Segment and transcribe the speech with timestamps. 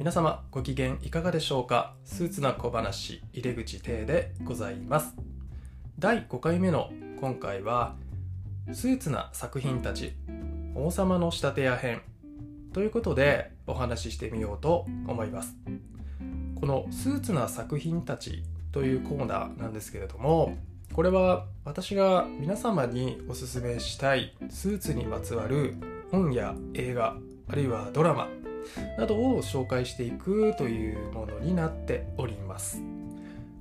[0.00, 1.92] 皆様ご機嫌いかがでしょうか？
[2.06, 5.14] スーツな小話入れ口亭でございます。
[5.98, 7.96] 第5回目の今回は
[8.72, 10.14] スーツな作品たち
[10.74, 12.00] 王様の仕立て屋編
[12.72, 15.54] ということでお話ししてみようと思います。
[16.58, 20.56] このスーツな作品たちというコーナーなんですけれども
[20.94, 25.74] これは私が皆様におすすめしたいスーツにまつわる
[26.10, 28.28] 本や映画あるいはドラマ
[28.98, 32.82] などを紹介していくというものになっております。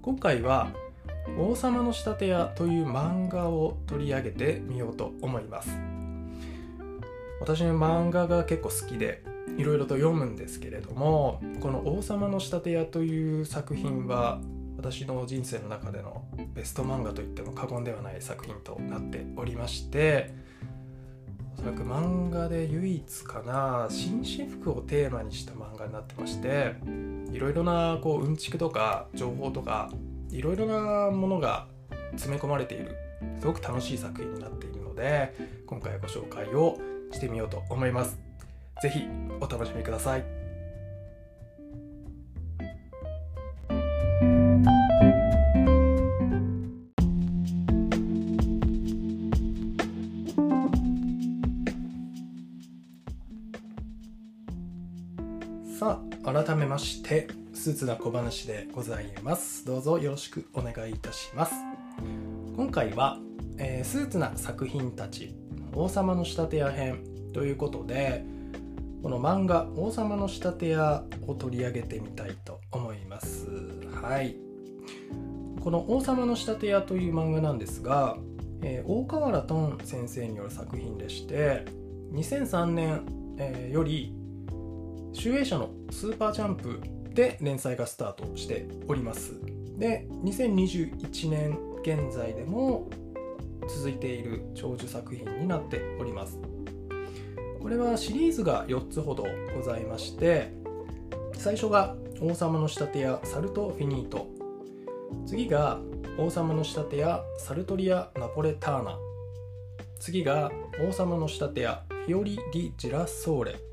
[0.02, 0.72] 今回は
[1.38, 5.70] 「王様の仕立て屋」という漫画を取り上げてみようと思います。
[7.41, 9.23] 私の漫画が結構好きで
[9.58, 14.41] いろいろと読むんですけれどもこの「王様の仕立て屋」という作品は
[14.77, 20.34] 私の人生の中でのベスト漫画といっても過言ではない作品となっておりまして
[21.59, 26.75] おそらく漫画で唯一かな紳士服をテーマにした漫画になってまして
[27.33, 29.91] いろいろなこううんちくとか情報とか
[30.31, 31.67] いろいろなものが
[32.11, 32.95] 詰め込まれている
[33.41, 35.35] すごく楽しい作品になっているので
[35.66, 36.79] 今回ご紹介を
[37.11, 38.17] してみようと思います。
[38.81, 39.09] 是非
[39.41, 40.38] お楽しみください。
[57.09, 59.65] てスーツな小話でございます。
[59.65, 61.55] どうぞよろしくお願いいたします。
[62.55, 63.17] 今回は、
[63.57, 65.35] えー、スーツな作品たち
[65.73, 68.23] 王様の仕立て屋編ということで
[69.01, 73.47] この漫画「王様の仕立て屋」を取り上げてみたいと思います。
[74.03, 74.35] はい。
[75.63, 78.17] この「王様の仕立て屋」という漫画なんですが、
[78.61, 81.66] えー、大河原トン先生による作品でして
[82.11, 83.01] 2003年、
[83.39, 84.13] えー、より
[85.11, 86.79] 集英社のスーパージャンプ
[87.19, 89.34] で連載がスタートしております。
[89.78, 92.90] で2021年現在でも
[93.68, 96.40] 続いている長寿作品になっております。
[97.62, 100.53] これはシリーズが4つほどございまして
[101.34, 104.25] 最初が王様の仕立て屋サルト・フィニート。
[105.25, 105.81] 次が
[106.18, 108.97] 王様の仕立て屋サルトリア・ナポレターナ。
[110.00, 110.50] 次が
[110.88, 113.69] 王様の仕立て屋フィオリ・ディ・ジラソーレ。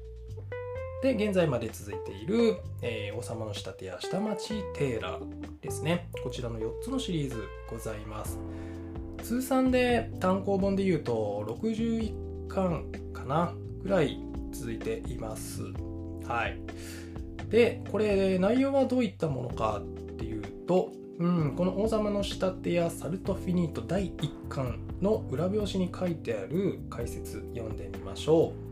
[1.03, 6.09] で現在まで続いている、えー、王様の仕立てや下町テーラーですね。
[6.23, 7.37] こちらの4つのシリーズ
[7.69, 8.39] ございます。
[9.23, 13.53] 通算で単行本でいうと61巻かな
[13.83, 14.19] ぐらい
[14.53, 15.63] 続いています。
[16.27, 16.59] はい。
[17.51, 28.66] でこれ内容はどういったものかっていうとうん、この王様の仕立てやサルトフィニート第1巻の裏表紙に書いてある解説読んでみましょう。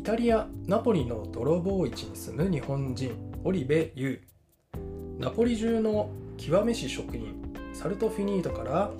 [0.00, 3.12] イタリア・ナポリの泥棒市に住む日本人
[3.44, 4.22] オリベ・ユ。
[4.72, 7.34] ーナポリ中の極めし職人
[7.74, 8.90] サルト・フィニートから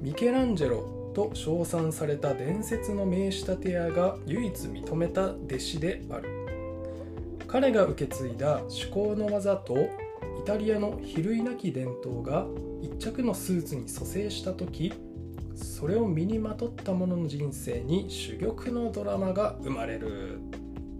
[0.00, 6.30] ミケランジェロと称賛された伝説の名仕立て屋が唯一認めた弟子である。
[7.46, 9.88] 彼が受け継いだ趣向の技とイ
[10.46, 12.46] タリアの比類なき伝統が
[12.80, 14.94] 一着のスーツに蘇生した時
[15.58, 20.37] それを身にまとった者の人生に珠玉のドラマが生まれる。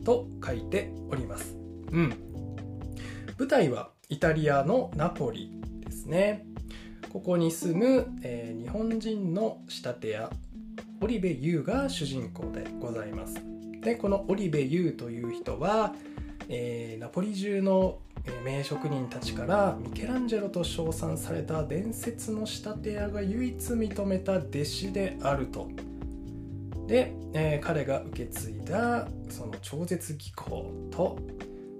[0.08, 1.54] と書いております。
[1.92, 2.14] うん。
[3.38, 5.52] 舞台はイタリアのナポリ
[5.84, 6.46] ですね。
[7.12, 10.30] ここに住む、えー、日本人の仕立て屋
[11.02, 13.34] オリベ・ユーが主人公でございます。
[13.82, 15.92] でこのオリベ・ユーという人は、
[16.48, 17.98] えー、ナポリ中の
[18.42, 25.68] 名職人たちからミケランジェロと称賛された伝説の仕立て屋が唯一認めた弟子であると。
[26.88, 31.18] で、えー、彼が受け継いだその超絶技巧と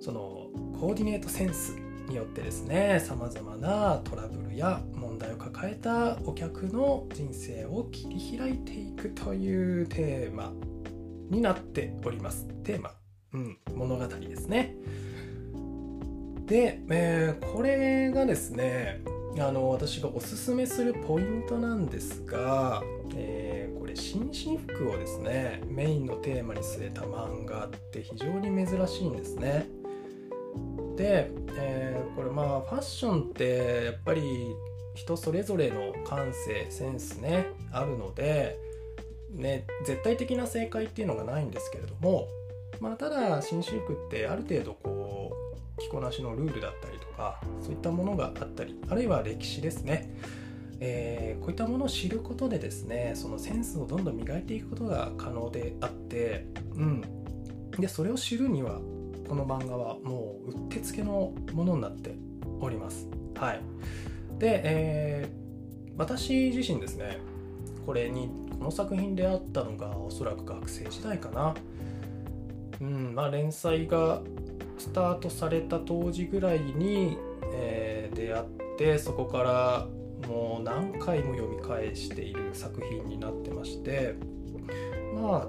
[0.01, 0.49] その
[0.79, 1.75] コーディネートセンス
[2.09, 10.53] によってですねさまざまなトラブルや問題を抱えたお客の人生を切り開いていくというテーマ
[11.31, 12.47] になっております。
[12.63, 12.93] テーマ、
[13.33, 14.77] うん、物語ですね。
[16.47, 19.03] で、えー、これがですね
[19.39, 22.83] あの私がおすすめするポイントなんですが、
[23.15, 23.38] え、
[23.99, 29.67] 紳士服をですねメインのテーマに据えた漫画って非常に珍しいんですね。
[30.97, 34.23] で、えー、これまあファッションってやっぱり
[34.95, 38.59] 人それぞれの感性センスねあるので、
[39.31, 42.27] ね、絶対的な正解っていうのがないんですけれども、
[42.81, 45.33] まあ、ただ紳士服ってある程度こ
[45.77, 50.13] う着こなしのルールだったりとかそういったものがあったりあるいは歴史ですね、
[50.81, 57.03] えー、こういったものを知ることでですねそのセンスをどんどん磨いていくことが可能であって、うん、
[57.79, 58.81] でそれを知るには
[59.29, 62.15] この漫画はもううってつけのものになって
[62.61, 63.09] おります。
[63.35, 63.61] はい。
[64.39, 67.19] で、えー、私自身ですね
[67.85, 71.55] これにこの作品であったのがおそらく学生時代かな。
[72.81, 74.23] うんまあ連載が
[74.79, 77.19] スタートされた当時ぐらいに、
[77.53, 78.45] えー、出会っ
[78.79, 79.89] てそこから
[80.29, 84.15] もう何回も読み返している作品になってまして
[85.15, 85.49] まあ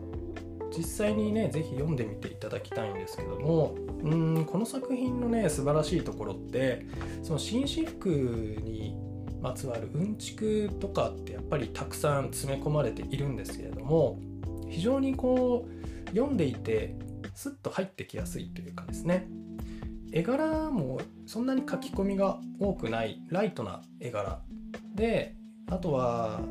[0.75, 6.85] 実際にね是非読んでみていただきたいんですけどもうんこの作品のね素晴らしいところって
[7.23, 8.95] その紳士服に
[9.41, 14.19] まつわるうんちくとかってやっぱりたくさん詰め込まれているんですけれども
[14.69, 16.95] 非常にこう読んでいて
[17.35, 19.27] スッと入ってきやすいというかですね。
[20.11, 24.41] 絵柄もそんなに書き込みが多くないライトな絵柄
[24.99, 25.33] で
[25.71, 26.41] あとは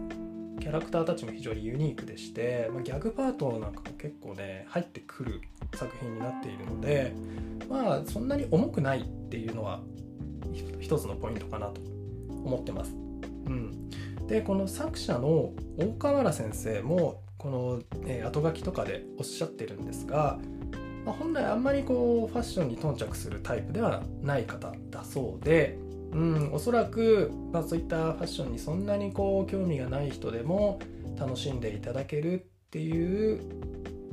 [0.59, 5.41] キャラクターたちも非常にユニークでして、まあ、ギャグパートなんかも結構ね入ってくる
[5.75, 7.13] 作品になっているので
[7.69, 9.81] まあそんなに重くないっていうのは
[10.81, 11.81] 一つのポイントかなと
[12.45, 12.93] 思ってます。
[13.47, 13.91] うん、
[14.27, 20.39] でこの作者の大河原先生もこの、え、後書きとかでおっしゃってるんですが、
[21.05, 25.79] まあ、本来あんまりこうファッションに頓着するタイプではない方だそうで
[26.13, 30.79] うん、おそらく、まあ、そういったファッションにそんなにこう興味がない人でも
[31.19, 33.41] 楽しんでいただけるっていう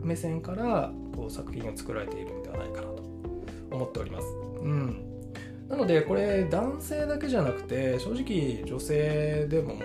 [0.02, 3.04] 目線からこう作品を作られているんではないかなと
[3.72, 4.28] 思っております。
[4.62, 5.06] うん、
[5.70, 9.76] なのでこれ男性だけじゃなくて正直女性でも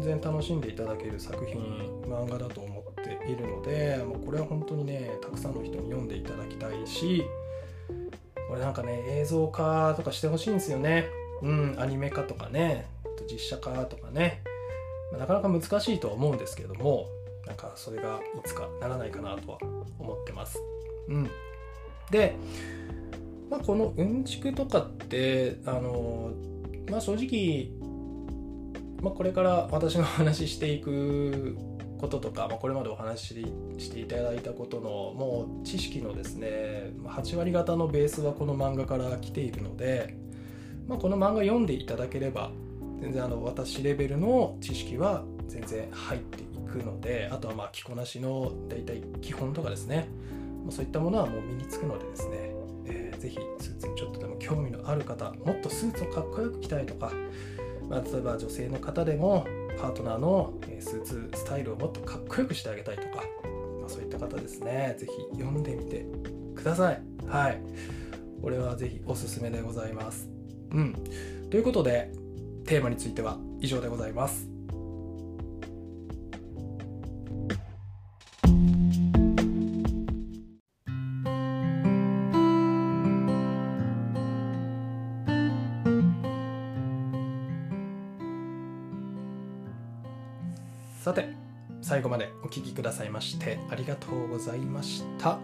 [0.02, 1.60] 然楽しんでいただける作品
[2.06, 7.24] 漫画だと思っているのでもうこれは本当にねたくさんの人に読んでいただきたいし
[8.48, 11.19] これなんかね映像化とかしてほしいんですよね。
[11.42, 12.86] うん、アニメ化とかね
[13.30, 14.42] 実写化とかね、
[15.18, 17.06] なかなか難しいとは思うんですけども
[17.46, 19.58] なんかそれがいつかならないかなとは
[19.98, 20.58] 思ってます。
[21.08, 21.30] うん、
[22.10, 22.36] で、
[23.50, 26.30] まあ、このうんちくとかってあの
[26.90, 27.70] まあ正直、
[29.02, 31.56] まあ、これから私の話していく
[31.98, 40.16] こととか、まあ、これまでお話ししていただいたことのもう知識のですね8割方のベースはこの漫画から来ているので
[40.90, 42.50] まあ、この漫画読んでいただければ
[43.00, 50.08] 全然あの私レベルの知識は全然入っていくのであとはまあ着こなしの大体基本とかですね。
[50.68, 52.54] そういったものはもう身につくのでですね、
[52.84, 57.12] えー、ぜひスーツにちょっとでも興味のある方もっとスーツをかっこよく着たいとか、
[57.88, 59.46] まあ、例えば女性の方でも
[59.80, 63.24] パートナーのスーツスタイルをもっとかっこよくしてあげたいとか、
[63.80, 64.96] まあ、そういった方ですね。
[64.98, 66.04] ぜひ読んでみて
[66.54, 67.02] ください。
[67.26, 67.62] はい。
[68.42, 70.39] これはぜひおすすめでございます。
[70.72, 70.94] うん。
[71.50, 72.12] ということで、
[72.66, 74.50] テーマについては以上でございます。
[91.00, 91.30] さて
[91.80, 95.40] 最後までお聴きくださいましてありがとうございました。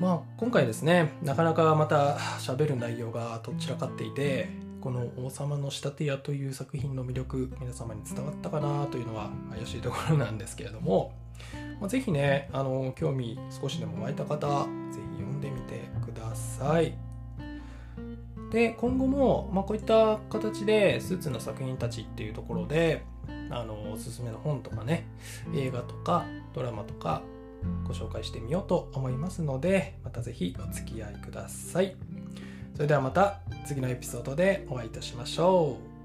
[0.00, 4.48] まあ今回ですねなかなかまた喋る内容がとっちらかっていて
[4.80, 11.12] この「王様の仕立て屋」という作品の魅力皆様に伝わったかなというのは怪しいところなんですけれども、
[11.80, 14.46] まあ、ぜひねあの興味少しでも湧いた方ぜ
[15.16, 16.96] ひ読んでみてください。
[18.52, 23.02] で今後も、まあ、こういった形でスーツの作品たちっていうところで
[23.50, 25.06] あのおすすめの本とかね
[25.54, 26.24] 映画とか
[26.54, 27.22] ドラマとか
[27.86, 31.96] ご紹介してみようと思いますのでまた是非お付き合いください。
[32.74, 35.95] それではまた次のエピソードでお会いいたしましょう。